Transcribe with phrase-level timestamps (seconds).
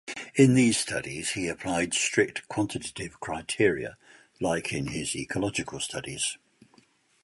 [0.33, 3.97] In these studies, he applied strict quantitative criteria,
[4.39, 6.39] like in his ecological studies.